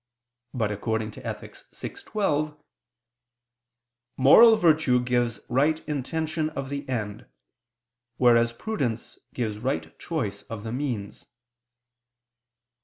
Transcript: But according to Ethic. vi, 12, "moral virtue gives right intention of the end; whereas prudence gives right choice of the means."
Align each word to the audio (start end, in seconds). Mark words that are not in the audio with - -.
But 0.55 0.71
according 0.71 1.11
to 1.11 1.23
Ethic. 1.23 1.55
vi, 1.75 1.89
12, 1.89 2.57
"moral 4.17 4.55
virtue 4.55 4.99
gives 4.99 5.41
right 5.47 5.77
intention 5.87 6.49
of 6.49 6.69
the 6.69 6.89
end; 6.89 7.27
whereas 8.17 8.51
prudence 8.51 9.19
gives 9.35 9.59
right 9.59 9.95
choice 9.99 10.41
of 10.49 10.63
the 10.63 10.71
means." 10.71 11.27